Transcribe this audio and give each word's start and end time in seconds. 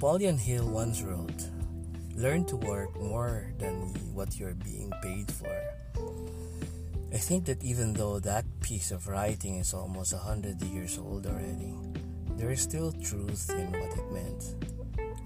Napoleon 0.00 0.38
Hill 0.38 0.66
once 0.66 1.02
wrote, 1.02 1.50
Learn 2.16 2.46
to 2.46 2.56
work 2.56 2.98
more 2.98 3.52
than 3.58 3.74
what 4.16 4.40
you're 4.40 4.54
being 4.54 4.90
paid 5.02 5.30
for. 5.30 5.52
I 7.12 7.18
think 7.18 7.44
that 7.44 7.62
even 7.62 7.92
though 7.92 8.18
that 8.20 8.46
piece 8.62 8.92
of 8.92 9.08
writing 9.08 9.56
is 9.56 9.74
almost 9.74 10.14
a 10.14 10.16
hundred 10.16 10.62
years 10.62 10.96
old 10.96 11.26
already, 11.26 11.74
there 12.38 12.50
is 12.50 12.62
still 12.62 12.92
truth 12.92 13.50
in 13.50 13.72
what 13.72 13.92
it 13.92 14.10
meant. 14.10 14.42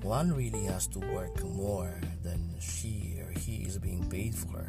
One 0.02 0.32
really 0.34 0.64
has 0.64 0.88
to 0.88 0.98
work 0.98 1.44
more 1.44 1.94
than 2.24 2.56
she 2.58 3.14
or 3.22 3.30
he 3.38 3.62
is 3.62 3.78
being 3.78 4.10
paid 4.10 4.34
for. 4.34 4.66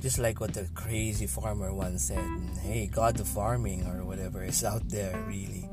Just 0.00 0.18
like 0.18 0.40
what 0.40 0.54
the 0.54 0.66
crazy 0.72 1.26
farmer 1.26 1.74
once 1.74 2.04
said, 2.04 2.24
hey, 2.62 2.86
God 2.86 3.18
the 3.18 3.26
farming 3.26 3.84
or 3.84 4.02
whatever 4.02 4.42
is 4.42 4.64
out 4.64 4.88
there, 4.88 5.14
really. 5.28 5.68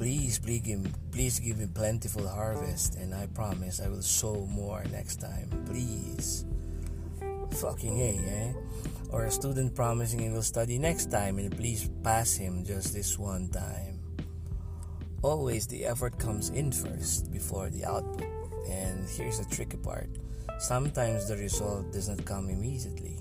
Please, 0.00 0.38
please 0.38 0.62
give, 0.62 0.80
please 1.12 1.38
give 1.40 1.58
me 1.58 1.66
plentiful 1.66 2.26
harvest, 2.26 2.94
and 2.94 3.14
I 3.14 3.26
promise 3.34 3.82
I 3.84 3.88
will 3.88 4.00
sow 4.00 4.48
more 4.48 4.82
next 4.90 5.20
time. 5.20 5.50
Please. 5.66 6.46
Fucking 7.60 8.00
A, 8.00 8.16
eh? 8.16 8.52
Or 9.10 9.26
a 9.26 9.30
student 9.30 9.74
promising 9.74 10.20
he 10.20 10.30
will 10.30 10.40
study 10.40 10.78
next 10.78 11.10
time, 11.10 11.38
and 11.38 11.54
please 11.54 11.90
pass 12.02 12.34
him 12.34 12.64
just 12.64 12.94
this 12.94 13.18
one 13.18 13.50
time. 13.50 14.00
Always 15.20 15.66
the 15.66 15.84
effort 15.84 16.18
comes 16.18 16.48
in 16.48 16.72
first 16.72 17.30
before 17.30 17.68
the 17.68 17.84
output. 17.84 18.24
And 18.70 19.06
here's 19.06 19.38
the 19.38 19.54
tricky 19.54 19.76
part 19.76 20.08
sometimes 20.60 21.28
the 21.28 21.36
result 21.36 21.92
does 21.92 22.08
not 22.08 22.24
come 22.24 22.48
immediately. 22.48 23.19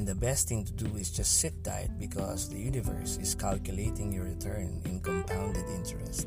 And 0.00 0.08
the 0.08 0.14
best 0.14 0.48
thing 0.48 0.64
to 0.64 0.72
do 0.72 0.96
is 0.96 1.10
just 1.10 1.44
sit 1.44 1.62
tight 1.62 1.90
because 1.98 2.48
the 2.48 2.56
universe 2.56 3.18
is 3.20 3.34
calculating 3.34 4.10
your 4.10 4.24
return 4.24 4.80
in 4.86 4.98
compounded 5.00 5.68
interest. 5.76 6.26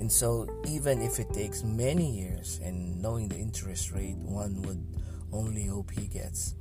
And 0.00 0.10
so, 0.10 0.48
even 0.66 1.02
if 1.02 1.20
it 1.20 1.28
takes 1.34 1.62
many 1.62 2.08
years 2.08 2.58
and 2.64 3.02
knowing 3.02 3.28
the 3.28 3.36
interest 3.36 3.92
rate 3.92 4.16
one 4.16 4.62
would 4.62 4.80
only 5.30 5.66
hope 5.66 5.90
he 5.90 6.06
gets 6.06 6.54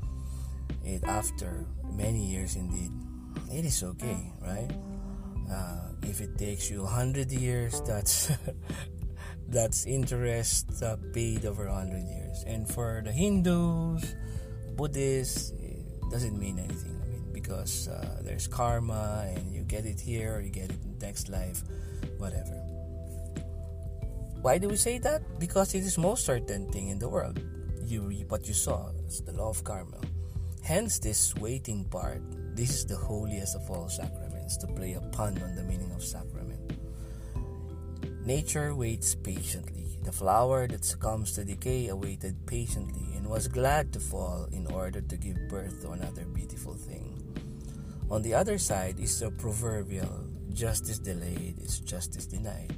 it 0.83 1.05
after 1.05 1.63
many 1.87 2.19
years, 2.19 2.57
indeed, 2.57 2.91
it 3.49 3.63
is 3.63 3.81
okay, 3.95 4.19
right? 4.41 4.75
Uh, 5.49 5.95
if 6.03 6.19
it 6.19 6.37
takes 6.37 6.69
you 6.69 6.83
100 6.83 7.31
years, 7.31 7.79
that's 7.87 8.29
that's 9.47 9.85
interest 9.85 10.83
uh, 10.83 10.97
paid 11.13 11.45
over 11.45 11.71
100 11.71 11.95
years. 12.11 12.43
And 12.45 12.67
for 12.67 13.01
the 13.05 13.13
Hindus, 13.13 14.03
Buddhists, 14.75 15.53
doesn't 16.11 16.37
mean 16.37 16.59
anything. 16.59 16.99
I 17.01 17.07
mean, 17.07 17.31
because 17.31 17.87
uh, 17.87 18.19
there's 18.21 18.45
karma 18.45 19.25
and 19.33 19.51
you 19.51 19.63
get 19.63 19.85
it 19.85 19.99
here 19.99 20.35
or 20.35 20.41
you 20.41 20.49
get 20.49 20.69
it 20.69 20.77
in 20.83 20.99
next 20.99 21.29
life, 21.29 21.63
whatever. 22.17 22.59
Why 24.41 24.57
do 24.57 24.67
we 24.67 24.75
say 24.75 24.97
that? 24.99 25.21
Because 25.39 25.73
it 25.73 25.83
is 25.83 25.97
most 25.97 26.25
certain 26.25 26.69
thing 26.71 26.89
in 26.89 26.99
the 26.99 27.07
world. 27.07 27.39
You 27.85 28.01
reap 28.01 28.29
what 28.29 28.47
you 28.47 28.53
saw. 28.53 28.89
It's 29.05 29.21
the 29.21 29.31
law 29.31 29.49
of 29.49 29.63
karma. 29.63 30.01
Hence, 30.63 30.99
this 30.99 31.33
waiting 31.35 31.85
part. 31.85 32.21
This 32.55 32.71
is 32.71 32.85
the 32.85 32.97
holiest 32.97 33.55
of 33.55 33.69
all 33.71 33.87
sacraments. 33.87 34.57
To 34.57 34.67
play 34.67 34.93
a 34.93 35.01
pun 35.15 35.41
on 35.41 35.55
the 35.55 35.63
meaning 35.63 35.91
of 35.91 36.03
sacrament. 36.03 36.59
Nature 38.25 38.75
waits 38.75 39.15
patiently. 39.15 39.99
The 40.03 40.11
flower 40.11 40.67
that 40.67 40.83
succumbs 40.83 41.33
to 41.33 41.45
decay 41.45 41.87
awaited 41.87 42.45
patiently 42.45 43.10
was 43.31 43.47
glad 43.47 43.93
to 43.93 43.99
fall 44.01 44.45
in 44.51 44.67
order 44.67 44.99
to 44.99 45.15
give 45.15 45.47
birth 45.47 45.81
to 45.81 45.91
another 45.91 46.25
beautiful 46.25 46.73
thing. 46.73 47.15
On 48.09 48.21
the 48.21 48.33
other 48.33 48.57
side 48.57 48.99
is 48.99 49.17
the 49.21 49.31
proverbial 49.31 50.27
justice 50.51 50.99
delayed 50.99 51.55
is 51.63 51.79
justice 51.79 52.25
denied. 52.25 52.75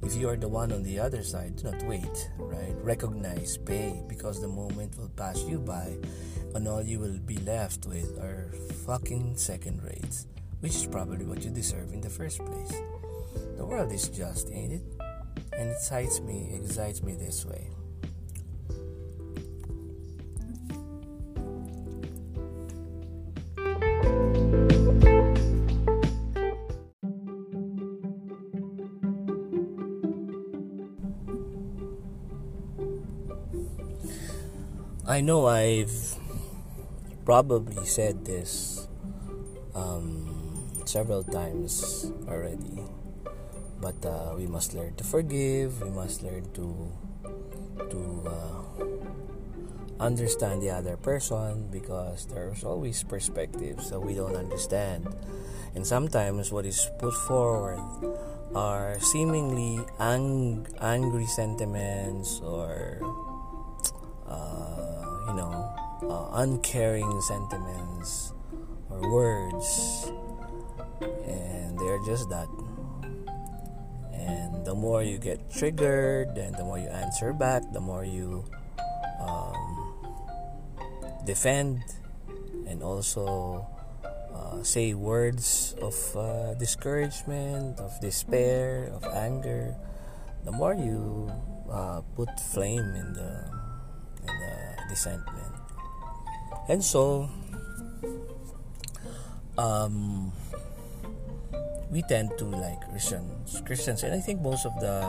If 0.00 0.14
you 0.14 0.28
are 0.28 0.36
the 0.36 0.46
one 0.46 0.70
on 0.70 0.84
the 0.84 1.00
other 1.00 1.24
side, 1.24 1.56
do 1.56 1.72
not 1.72 1.82
wait, 1.82 2.30
right? 2.38 2.76
Recognize, 2.84 3.58
pay, 3.58 4.00
because 4.06 4.40
the 4.40 4.46
moment 4.46 4.96
will 4.96 5.10
pass 5.16 5.42
you 5.42 5.58
by 5.58 5.98
and 6.54 6.68
all 6.68 6.84
you 6.84 7.00
will 7.00 7.18
be 7.18 7.38
left 7.38 7.84
with 7.84 8.16
are 8.18 8.52
fucking 8.86 9.36
second 9.36 9.82
rates, 9.82 10.28
which 10.60 10.76
is 10.76 10.86
probably 10.86 11.26
what 11.26 11.42
you 11.42 11.50
deserve 11.50 11.92
in 11.92 12.00
the 12.00 12.08
first 12.08 12.38
place. 12.38 12.72
The 13.56 13.66
world 13.66 13.90
is 13.90 14.08
just, 14.08 14.48
ain't 14.52 14.74
it? 14.74 14.82
And 15.58 15.70
it 15.70 15.72
excites 15.72 16.20
me, 16.20 16.52
excites 16.54 17.02
me 17.02 17.14
this 17.14 17.44
way. 17.44 17.66
I 35.18 35.20
know 35.20 35.48
I've 35.50 36.14
probably 37.24 37.84
said 37.86 38.24
this 38.24 38.86
um, 39.74 40.70
several 40.84 41.24
times 41.24 42.06
already, 42.28 42.86
but 43.82 43.98
uh, 44.06 44.38
we 44.38 44.46
must 44.46 44.74
learn 44.74 44.94
to 44.94 45.02
forgive. 45.02 45.82
We 45.82 45.90
must 45.90 46.22
learn 46.22 46.46
to 46.54 46.70
to 47.90 48.00
uh, 48.30 48.62
understand 49.98 50.62
the 50.62 50.70
other 50.70 50.94
person 50.94 51.66
because 51.66 52.30
there's 52.30 52.62
always 52.62 53.02
perspectives 53.02 53.90
that 53.90 53.98
we 53.98 54.14
don't 54.14 54.38
understand, 54.38 55.10
and 55.74 55.82
sometimes 55.82 56.54
what 56.54 56.62
is 56.62 56.94
put 57.02 57.14
forward 57.26 57.82
are 58.54 58.94
seemingly 59.02 59.82
ang- 59.98 60.62
angry 60.78 61.26
sentiments 61.26 62.38
or 62.38 63.02
you 65.28 65.34
know, 65.34 65.52
uh, 66.08 66.40
uncaring 66.40 67.20
sentiments 67.20 68.32
or 68.88 69.04
words, 69.12 70.10
and 71.28 71.78
they're 71.78 72.02
just 72.04 72.28
that. 72.30 72.48
And 74.12 74.64
the 74.64 74.74
more 74.74 75.02
you 75.02 75.18
get 75.18 75.50
triggered, 75.52 76.36
and 76.36 76.56
the 76.56 76.64
more 76.64 76.78
you 76.78 76.88
answer 76.88 77.32
back, 77.32 77.62
the 77.72 77.80
more 77.80 78.04
you 78.04 78.44
um, 79.20 79.94
defend, 81.24 81.84
and 82.66 82.82
also 82.82 83.66
uh, 84.34 84.62
say 84.62 84.94
words 84.94 85.74
of 85.82 85.94
uh, 86.16 86.54
discouragement, 86.54 87.78
of 87.78 87.92
despair, 88.00 88.90
of 88.94 89.04
anger. 89.12 89.76
The 90.44 90.52
more 90.52 90.74
you 90.74 91.30
uh, 91.70 92.00
put 92.16 92.28
flame 92.40 92.94
in 92.96 93.12
the 93.12 93.44
in 93.44 93.52
the 93.52 93.57
resentment. 94.88 95.54
And 96.68 96.84
so, 96.84 97.28
um, 99.56 100.32
we 101.90 102.02
tend 102.02 102.36
to 102.38 102.44
like 102.44 102.80
Christians, 102.90 103.62
Christians, 103.64 104.02
and 104.02 104.14
I 104.14 104.20
think 104.20 104.40
most 104.40 104.66
of 104.66 104.74
the, 104.80 105.00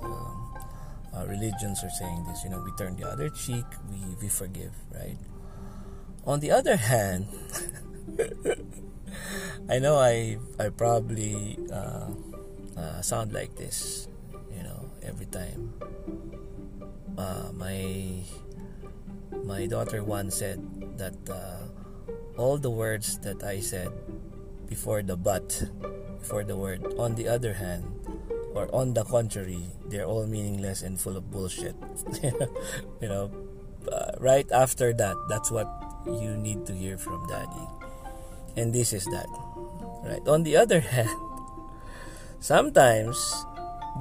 the 0.00 1.18
uh, 1.18 1.26
religions 1.26 1.82
are 1.82 1.90
saying 1.90 2.24
this. 2.28 2.44
You 2.44 2.50
know, 2.50 2.62
we 2.62 2.70
turn 2.78 2.96
the 2.96 3.08
other 3.08 3.28
cheek, 3.30 3.66
we 3.90 3.98
we 4.22 4.28
forgive, 4.28 4.72
right? 4.94 5.18
On 6.26 6.40
the 6.40 6.50
other 6.52 6.76
hand, 6.76 7.26
I 9.68 9.78
know 9.78 9.98
I 9.98 10.38
I 10.58 10.68
probably 10.70 11.58
uh, 11.72 12.14
uh, 12.76 13.00
sound 13.02 13.32
like 13.32 13.56
this, 13.56 14.06
you 14.54 14.62
know, 14.62 14.90
every 15.02 15.26
time. 15.26 15.74
Uh, 17.18 17.50
my 17.50 18.22
my 19.44 19.66
daughter 19.66 20.04
once 20.04 20.36
said 20.36 20.60
that 20.98 21.16
uh, 21.30 21.66
all 22.36 22.58
the 22.58 22.70
words 22.70 23.18
that 23.20 23.42
I 23.42 23.60
said 23.60 23.90
before 24.68 25.02
the 25.02 25.16
but, 25.16 25.64
before 26.20 26.44
the 26.44 26.56
word, 26.56 26.84
on 26.98 27.14
the 27.14 27.28
other 27.28 27.54
hand, 27.54 27.84
or 28.54 28.68
on 28.74 28.94
the 28.94 29.04
contrary, 29.04 29.62
they're 29.86 30.04
all 30.04 30.26
meaningless 30.26 30.82
and 30.82 31.00
full 31.00 31.16
of 31.16 31.30
bullshit. 31.30 31.74
you 32.22 33.08
know, 33.08 33.30
uh, 33.90 34.12
right 34.18 34.50
after 34.52 34.92
that, 34.92 35.16
that's 35.28 35.50
what 35.50 35.68
you 36.06 36.36
need 36.36 36.66
to 36.66 36.74
hear 36.74 36.98
from 36.98 37.26
daddy. 37.26 37.66
And 38.56 38.72
this 38.72 38.92
is 38.92 39.04
that. 39.06 39.28
Right? 40.04 40.26
On 40.26 40.42
the 40.42 40.56
other 40.56 40.80
hand, 40.94 41.10
sometimes 42.40 43.18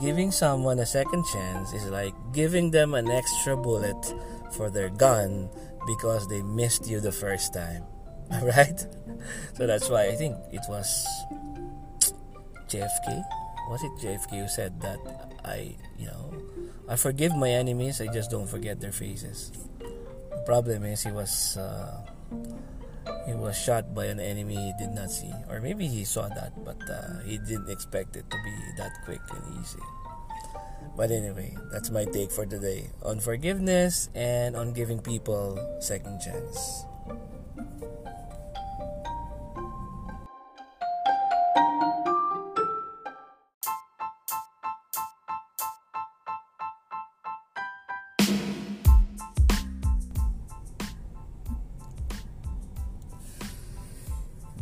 giving 0.02 0.32
someone 0.32 0.80
a 0.80 0.86
second 0.86 1.26
chance 1.26 1.74
is 1.74 1.86
like 1.90 2.14
giving 2.34 2.72
them 2.72 2.94
an 2.94 3.10
extra 3.10 3.58
bullet 3.58 4.14
for 4.58 4.70
their 4.70 4.90
gun 4.90 5.50
because 5.86 6.28
they 6.28 6.42
missed 6.42 6.90
you 6.90 7.00
the 7.00 7.14
first 7.14 7.54
time. 7.54 7.86
Right? 8.44 8.76
So 9.56 9.64
that's 9.64 9.88
why 9.88 10.12
I 10.12 10.16
think 10.20 10.36
it 10.52 10.60
was 10.68 11.08
JFK. 12.68 13.24
Was 13.72 13.80
it 13.84 13.94
JFK 14.04 14.44
who 14.44 14.48
said 14.50 14.82
that 14.82 15.00
I, 15.46 15.78
you 15.98 16.08
know, 16.08 16.36
I 16.90 16.98
forgive 16.98 17.36
my 17.36 17.50
enemies, 17.50 18.02
I 18.02 18.12
just 18.12 18.30
don't 18.30 18.48
forget 18.48 18.82
their 18.82 18.92
faces. 18.92 19.52
The 19.80 20.44
problem 20.46 20.84
is 20.84 21.04
he 21.04 21.12
was 21.12 21.56
uh, 21.56 22.04
he 23.26 23.34
was 23.34 23.56
shot 23.56 23.96
by 23.96 24.06
an 24.06 24.20
enemy 24.20 24.56
he 24.56 24.74
did 24.80 24.92
not 24.92 25.12
see, 25.12 25.32
or 25.50 25.60
maybe 25.60 25.88
he 25.88 26.04
saw 26.04 26.28
that, 26.28 26.52
but 26.64 26.80
uh, 26.90 27.20
he 27.24 27.38
didn't 27.40 27.70
expect 27.70 28.16
it 28.16 28.30
to 28.30 28.38
be 28.44 28.56
that 28.78 28.92
quick 29.04 29.24
and 29.32 29.60
easy. 29.60 29.84
But 30.96 31.12
anyway, 31.12 31.56
that's 31.72 31.90
my 31.90 32.06
take 32.06 32.32
for 32.32 32.46
today 32.46 32.90
on 33.04 33.20
forgiveness 33.20 34.10
and 34.16 34.56
on 34.56 34.74
giving 34.74 35.00
people 35.00 35.60
second 35.80 36.22
chance. 36.22 36.86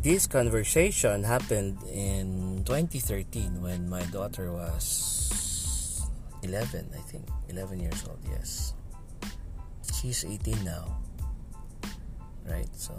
this 0.06 0.28
conversation 0.28 1.24
happened 1.24 1.82
in 1.92 2.62
2013 2.64 3.60
when 3.60 3.90
my 3.90 4.04
daughter 4.14 4.54
was 4.54 5.26
11 6.46 6.90
i 6.94 7.02
think 7.10 7.26
11 7.50 7.80
years 7.80 8.06
old 8.08 8.20
yes 8.30 8.74
she's 9.94 10.24
18 10.24 10.64
now 10.64 10.86
right 12.46 12.70
so 12.76 12.94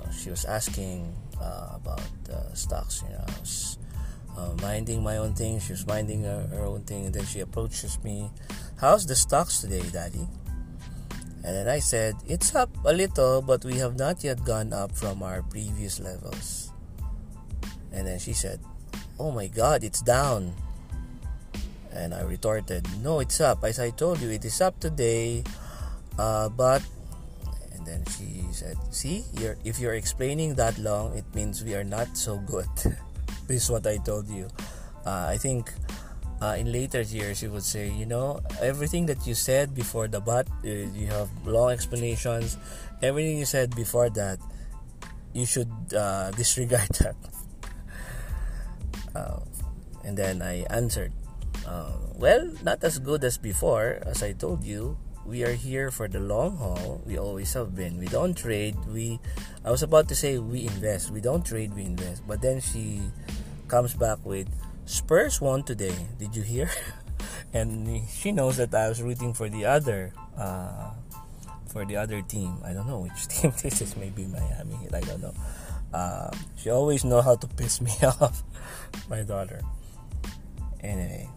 uh, 0.00 0.10
she 0.10 0.30
was 0.30 0.44
asking 0.44 1.12
uh, 1.40 1.72
about 1.74 2.12
uh, 2.30 2.52
stocks 2.54 3.02
you 3.02 3.12
know 3.12 3.24
I 3.24 3.40
was 3.40 3.78
uh, 4.36 4.54
minding 4.62 5.02
my 5.02 5.16
own 5.16 5.34
thing 5.34 5.58
she 5.58 5.72
was 5.72 5.86
minding 5.86 6.22
her, 6.22 6.46
her 6.52 6.64
own 6.64 6.82
thing 6.84 7.06
and 7.06 7.14
then 7.14 7.24
she 7.24 7.40
approaches 7.40 7.98
me 8.04 8.30
how's 8.76 9.06
the 9.06 9.16
stocks 9.16 9.60
today 9.60 9.82
daddy 9.90 10.28
and 11.44 11.54
then 11.56 11.68
I 11.68 11.78
said, 11.78 12.16
It's 12.26 12.54
up 12.54 12.68
a 12.84 12.92
little, 12.92 13.42
but 13.42 13.64
we 13.64 13.78
have 13.78 13.96
not 13.96 14.24
yet 14.24 14.44
gone 14.44 14.72
up 14.72 14.92
from 14.92 15.22
our 15.22 15.42
previous 15.42 16.00
levels. 16.00 16.72
And 17.92 18.06
then 18.06 18.18
she 18.18 18.32
said, 18.32 18.60
Oh 19.18 19.30
my 19.30 19.46
god, 19.46 19.84
it's 19.84 20.02
down. 20.02 20.52
And 21.92 22.14
I 22.14 22.22
retorted, 22.22 22.86
No, 23.02 23.20
it's 23.20 23.40
up. 23.40 23.64
As 23.64 23.80
I 23.80 23.90
told 23.90 24.20
you, 24.20 24.30
it 24.30 24.44
is 24.44 24.60
up 24.60 24.78
today. 24.80 25.44
Uh, 26.18 26.48
but. 26.48 26.82
And 27.72 27.86
then 27.86 28.04
she 28.16 28.44
said, 28.52 28.76
See, 28.90 29.24
you're, 29.40 29.56
if 29.64 29.78
you're 29.78 29.94
explaining 29.94 30.54
that 30.56 30.78
long, 30.78 31.16
it 31.16 31.24
means 31.34 31.64
we 31.64 31.74
are 31.74 31.84
not 31.84 32.16
so 32.16 32.38
good. 32.38 32.68
this 33.46 33.64
is 33.64 33.70
what 33.70 33.86
I 33.86 33.98
told 33.98 34.28
you. 34.28 34.48
Uh, 35.06 35.26
I 35.30 35.36
think 35.36 35.72
uh, 36.40 36.56
in 36.58 36.70
later 36.70 37.00
years 37.00 37.42
you 37.42 37.50
would 37.50 37.62
say 37.62 37.90
you 37.90 38.06
know 38.06 38.40
everything 38.60 39.06
that 39.06 39.26
you 39.26 39.34
said 39.34 39.74
before 39.74 40.06
the 40.08 40.20
but 40.20 40.46
uh, 40.64 40.68
you 40.68 41.06
have 41.06 41.28
long 41.46 41.70
explanations 41.70 42.56
everything 43.02 43.38
you 43.38 43.44
said 43.44 43.74
before 43.74 44.10
that 44.10 44.38
you 45.32 45.46
should 45.46 45.70
uh, 45.96 46.30
disregard 46.38 46.88
that 47.00 47.16
uh, 49.16 49.40
and 50.04 50.16
then 50.16 50.42
i 50.42 50.64
answered 50.70 51.12
uh, 51.68 51.92
well 52.16 52.48
not 52.64 52.80
as 52.82 52.98
good 52.98 53.20
as 53.22 53.36
before 53.36 54.00
as 54.08 54.22
i 54.24 54.32
told 54.32 54.64
you 54.64 54.96
we 55.28 55.44
are 55.44 55.52
here 55.52 55.90
for 55.92 56.08
the 56.08 56.18
long 56.18 56.56
haul 56.56 57.02
we 57.04 57.20
always 57.20 57.52
have 57.52 57.76
been 57.76 58.00
we 58.00 58.08
don't 58.08 58.32
trade 58.32 58.72
we 58.88 59.20
i 59.64 59.70
was 59.70 59.84
about 59.84 60.08
to 60.08 60.16
say 60.16 60.38
we 60.40 60.64
invest 60.64 61.12
we 61.12 61.20
don't 61.20 61.44
trade 61.44 61.76
we 61.76 61.84
invest 61.84 62.24
but 62.26 62.40
then 62.40 62.58
she 62.60 63.04
comes 63.68 63.92
back 63.92 64.16
with 64.24 64.48
Spurs 64.88 65.38
won 65.38 65.62
today. 65.62 65.92
Did 66.18 66.34
you 66.34 66.40
hear? 66.40 66.70
and 67.52 68.08
she 68.08 68.32
knows 68.32 68.56
that 68.56 68.74
I 68.74 68.88
was 68.88 69.02
rooting 69.02 69.34
for 69.34 69.50
the 69.50 69.66
other 69.66 70.14
uh, 70.32 70.96
for 71.68 71.84
the 71.84 71.96
other 71.96 72.22
team. 72.22 72.56
I 72.64 72.72
don't 72.72 72.88
know 72.88 73.04
which 73.04 73.28
team 73.32 73.52
this 73.62 73.82
is. 73.84 73.96
Maybe 74.00 74.24
Miami. 74.24 74.88
I 74.88 75.00
don't 75.04 75.20
know. 75.20 75.34
Uh, 75.92 76.32
she 76.56 76.70
always 76.70 77.04
know 77.04 77.20
how 77.20 77.36
to 77.36 77.46
piss 77.46 77.82
me 77.82 77.92
off. 78.02 78.42
My 79.12 79.20
daughter. 79.22 79.60
Anyway, 80.80 81.28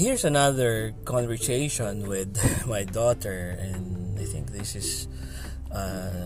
here's 0.00 0.24
another 0.24 0.96
conversation 1.04 2.08
with 2.08 2.32
my 2.66 2.84
daughter, 2.84 3.52
and 3.60 4.16
I 4.18 4.24
think 4.24 4.48
this 4.48 4.72
is 4.72 5.08
uh, 5.68 6.24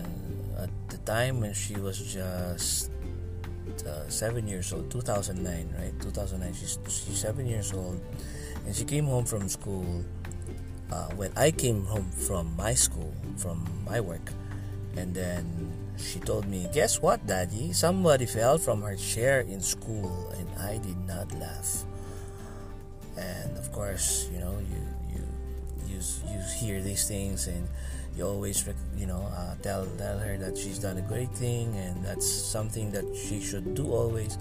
at 0.63 0.71
the 0.87 0.97
time 1.03 1.43
when 1.43 1.51
she 1.51 1.75
was 1.75 1.99
just 1.99 2.87
uh, 3.83 4.07
seven 4.07 4.47
years 4.47 4.71
old, 4.71 4.89
2009, 4.89 5.75
right? 5.75 5.91
2009. 5.99 6.55
She's, 6.55 6.79
she's 6.87 7.19
seven 7.19 7.45
years 7.45 7.73
old, 7.73 7.99
and 8.65 8.73
she 8.73 8.85
came 8.85 9.11
home 9.11 9.25
from 9.25 9.49
school. 9.51 9.83
Uh, 10.87 11.11
when 11.19 11.35
I 11.35 11.51
came 11.51 11.83
home 11.83 12.07
from 12.15 12.55
my 12.55 12.73
school, 12.75 13.11
from 13.35 13.59
my 13.83 13.99
work, 13.99 14.31
and 14.95 15.11
then 15.11 15.43
she 15.99 16.23
told 16.23 16.47
me, 16.47 16.69
"Guess 16.71 17.01
what, 17.03 17.27
Daddy? 17.27 17.73
Somebody 17.75 18.23
fell 18.23 18.55
from 18.55 18.87
her 18.87 18.95
chair 18.95 19.43
in 19.43 19.59
school, 19.59 20.31
and 20.39 20.47
I 20.63 20.79
did 20.79 21.03
not 21.03 21.27
laugh." 21.35 21.83
And 23.17 23.57
of 23.57 23.71
course 23.71 24.29
you 24.31 24.39
know 24.39 24.57
you 24.59 24.81
you 25.13 25.23
you, 25.87 25.99
you 26.31 26.39
hear 26.59 26.81
these 26.81 27.07
things 27.07 27.47
and 27.47 27.67
you 28.15 28.25
always 28.25 28.63
you 28.95 29.05
know 29.05 29.27
uh, 29.35 29.55
tell 29.61 29.85
tell 29.97 30.17
her 30.19 30.37
that 30.37 30.57
she's 30.57 30.79
done 30.79 30.97
a 30.97 31.05
great 31.07 31.31
thing 31.35 31.75
and 31.75 32.03
that's 32.03 32.27
something 32.27 32.91
that 32.91 33.05
she 33.15 33.41
should 33.41 33.75
do 33.75 33.91
always. 33.91 34.37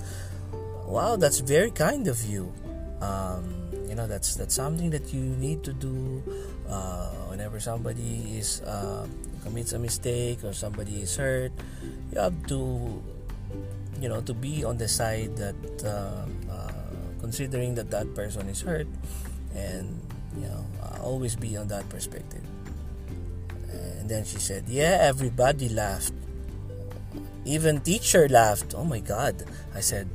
Wow 0.87 1.17
that's 1.17 1.41
very 1.41 1.71
kind 1.71 2.06
of 2.06 2.23
you. 2.25 2.53
Um, 3.00 3.65
you 3.88 3.94
know 3.94 4.06
that's 4.06 4.35
that's 4.35 4.55
something 4.55 4.91
that 4.91 5.12
you 5.12 5.23
need 5.38 5.62
to 5.62 5.73
do 5.73 6.23
uh, 6.69 7.11
whenever 7.31 7.61
somebody 7.61 8.38
is 8.38 8.61
uh, 8.62 9.06
commits 9.43 9.73
a 9.73 9.79
mistake 9.79 10.43
or 10.43 10.53
somebody 10.53 11.03
is 11.03 11.15
hurt 11.15 11.53
you 12.11 12.19
have 12.19 12.35
to 12.50 13.03
you 14.00 14.09
know 14.09 14.21
to 14.23 14.35
be 14.35 14.65
on 14.65 14.79
the 14.79 14.88
side 14.88 15.37
that 15.37 15.55
uh, 15.87 16.26
considering 17.25 17.73
that 17.81 17.88
that 17.88 18.12
person 18.12 18.44
is 18.53 18.61
hurt 18.61 18.87
and 19.56 19.88
you 20.37 20.44
know 20.44 20.61
uh, 20.85 21.00
always 21.00 21.32
be 21.32 21.56
on 21.56 21.73
that 21.73 21.88
perspective. 21.88 22.44
And 23.73 24.12
then 24.12 24.29
she 24.29 24.37
said 24.37 24.69
yeah 24.69 25.00
everybody 25.00 25.73
laughed. 25.73 26.12
Even 27.49 27.81
teacher 27.81 28.28
laughed. 28.28 28.76
Oh 28.76 28.85
my 28.85 29.00
god. 29.00 29.49
I 29.73 29.81
said 29.81 30.12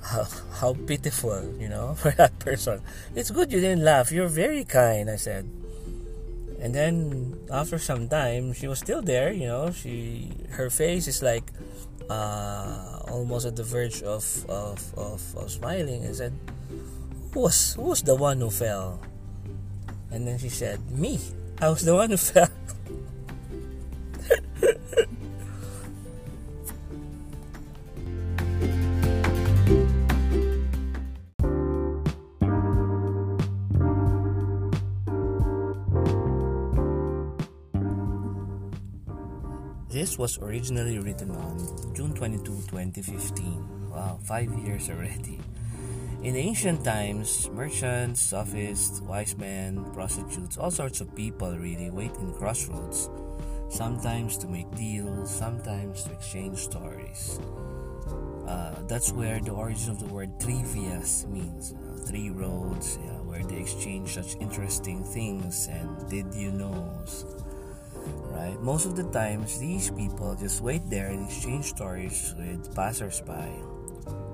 how, 0.00 0.24
how 0.56 0.72
pitiful 0.88 1.44
you 1.60 1.68
know 1.68 1.92
for 2.00 2.16
that 2.16 2.32
person. 2.40 2.80
It's 3.12 3.28
good 3.28 3.52
you 3.52 3.60
didn't 3.60 3.84
laugh. 3.84 4.08
You're 4.08 4.32
very 4.32 4.64
kind 4.64 5.12
i 5.12 5.20
said 5.20 5.44
and 6.60 6.74
then 6.74 7.34
after 7.50 7.78
some 7.78 8.08
time 8.08 8.52
she 8.52 8.68
was 8.68 8.78
still 8.78 9.02
there 9.02 9.32
you 9.32 9.46
know 9.46 9.70
she 9.70 10.30
her 10.50 10.68
face 10.68 11.08
is 11.08 11.22
like 11.22 11.50
uh, 12.10 12.98
almost 13.08 13.46
at 13.46 13.54
the 13.54 13.62
verge 13.62 14.02
of, 14.02 14.26
of, 14.50 14.82
of, 14.98 15.22
of 15.36 15.50
smiling 15.50 16.04
and 16.04 16.14
said, 16.14 16.32
who 17.32 17.40
was, 17.40 17.74
who 17.74 17.82
was 17.82 18.02
the 18.02 18.16
one 18.16 18.40
who 18.40 18.50
fell? 18.50 19.00
And 20.10 20.26
then 20.26 20.38
she 20.38 20.48
said, 20.48 20.90
Me. 20.90 21.20
I 21.60 21.68
was 21.68 21.84
the 21.84 21.94
one 21.94 22.10
who 22.10 22.16
fell. 22.18 22.48
Was 40.20 40.38
originally 40.42 40.98
written 40.98 41.30
on 41.30 41.94
June 41.94 42.12
22, 42.12 42.44
2015. 42.68 43.88
Wow, 43.90 44.18
five 44.22 44.52
years 44.58 44.90
already. 44.90 45.40
In 46.22 46.36
ancient 46.36 46.84
times, 46.84 47.48
merchants, 47.54 48.20
sophists, 48.20 49.00
wise 49.00 49.34
men, 49.38 49.82
prostitutes, 49.94 50.58
all 50.58 50.70
sorts 50.70 51.00
of 51.00 51.16
people 51.16 51.56
really 51.56 51.88
wait 51.88 52.12
in 52.16 52.34
crossroads, 52.34 53.08
sometimes 53.70 54.36
to 54.36 54.46
make 54.46 54.70
deals, 54.76 55.34
sometimes 55.34 56.02
to 56.04 56.12
exchange 56.12 56.58
stories. 56.58 57.40
Uh, 58.46 58.74
that's 58.88 59.12
where 59.12 59.40
the 59.40 59.52
origin 59.52 59.88
of 59.88 60.00
the 60.00 60.12
word 60.12 60.38
trivias 60.38 61.26
means. 61.28 61.72
Three 62.06 62.28
roads, 62.28 62.98
yeah, 63.02 63.24
where 63.24 63.42
they 63.42 63.56
exchange 63.56 64.12
such 64.20 64.36
interesting 64.36 65.02
things 65.02 65.66
and 65.72 65.88
did 66.10 66.34
you 66.34 66.52
knows 66.52 67.24
right? 68.30 68.60
Most 68.60 68.86
of 68.86 68.96
the 68.96 69.04
times, 69.10 69.58
these 69.58 69.90
people 69.90 70.34
just 70.34 70.60
wait 70.60 70.88
there 70.88 71.08
and 71.08 71.26
exchange 71.26 71.66
stories 71.66 72.34
with 72.38 72.74
passersby 72.74 73.50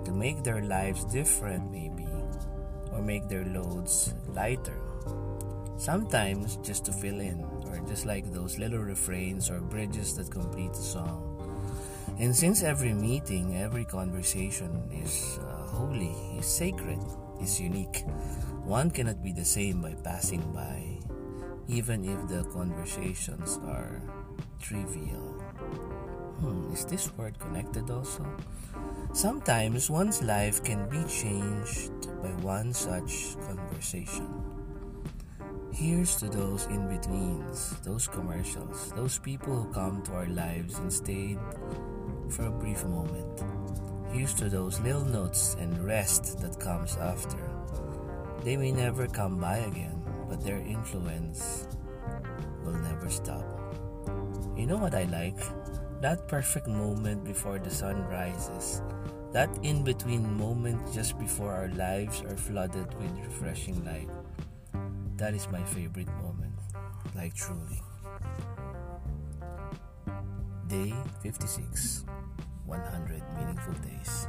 to 0.05 0.13
make 0.13 0.43
their 0.43 0.63
lives 0.63 1.05
different, 1.05 1.71
maybe, 1.71 2.07
or 2.93 3.03
make 3.03 3.29
their 3.29 3.45
loads 3.45 4.15
lighter. 4.35 4.79
Sometimes 5.79 6.57
just 6.63 6.85
to 6.87 6.93
fill 6.93 7.21
in, 7.21 7.45
or 7.69 7.79
just 7.87 8.07
like 8.07 8.33
those 8.33 8.59
little 8.59 8.79
refrains 8.81 9.51
or 9.51 9.61
bridges 9.61 10.17
that 10.17 10.31
complete 10.31 10.73
the 10.73 10.81
song. 10.81 11.33
And 12.19 12.35
since 12.35 12.63
every 12.63 12.95
meeting, 12.95 13.59
every 13.59 13.85
conversation 13.85 14.89
is 14.91 15.39
uh, 15.43 15.67
holy, 15.69 16.17
is 16.39 16.47
sacred, 16.47 16.99
is 17.43 17.61
unique. 17.61 18.05
One 18.65 18.91
cannot 18.91 19.23
be 19.23 19.33
the 19.33 19.45
same 19.45 19.83
by 19.83 19.95
passing 20.03 20.41
by, 20.55 20.99
even 21.69 22.05
if 22.05 22.29
the 22.29 22.45
conversations 22.53 23.59
are 23.67 24.01
trivial. 24.61 25.35
Hmm, 26.41 26.73
is 26.73 26.85
this 26.85 27.11
word 27.17 27.39
connected 27.39 27.91
also? 27.91 28.27
Sometimes 29.13 29.89
one's 29.89 30.23
life 30.23 30.63
can 30.63 30.89
be 30.89 31.03
changed 31.09 31.93
by 32.23 32.31
one 32.45 32.73
such 32.73 33.37
conversation. 33.47 34.29
Here's 35.73 36.17
to 36.17 36.29
those 36.29 36.67
in 36.67 36.89
betweens, 36.89 37.77
those 37.85 38.09
commercials, 38.09 38.93
those 38.97 39.19
people 39.19 39.55
who 39.55 39.73
come 39.73 40.03
to 40.03 40.13
our 40.13 40.27
lives 40.27 40.79
and 40.79 40.93
stayed 40.93 41.39
for 42.31 42.47
a 42.47 42.51
brief 42.51 42.85
moment. 42.85 43.45
Here's 44.13 44.35
to 44.35 44.49
those 44.49 44.81
little 44.81 45.05
notes 45.05 45.57
and 45.61 45.85
rest 45.85 46.41
that 46.41 46.59
comes 46.59 46.97
after. 46.97 47.37
They 48.43 48.57
may 48.57 48.73
never 48.73 49.07
come 49.07 49.39
by 49.39 49.59
again, 49.59 50.03
but 50.29 50.43
their 50.45 50.59
influence 50.59 51.69
will 52.65 52.79
never 52.79 53.09
stop. 53.11 53.45
You 54.57 54.67
know 54.67 54.77
what 54.77 54.95
I 54.95 55.05
like? 55.05 55.39
That 56.01 56.29
perfect 56.29 56.69
moment 56.69 57.25
before 57.25 57.59
the 57.59 57.71
sun 57.71 58.05
rises. 58.09 58.83
That 59.33 59.51
in 59.63 59.85
between 59.85 60.37
moment 60.37 60.81
just 60.93 61.19
before 61.19 61.53
our 61.53 61.69
lives 61.69 62.23
are 62.23 62.37
flooded 62.37 62.93
with 62.99 63.11
refreshing 63.25 63.85
light. 63.85 64.09
That 65.17 65.35
is 65.35 65.49
my 65.49 65.63
favorite 65.65 66.09
moment. 66.23 66.55
Like 67.15 67.35
truly. 67.35 67.83
Day 70.69 70.95
56 71.23 72.05
100 72.67 73.23
Meaningful 73.39 73.75
Days. 73.85 74.27